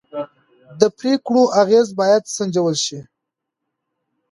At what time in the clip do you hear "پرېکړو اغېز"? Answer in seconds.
0.97-1.87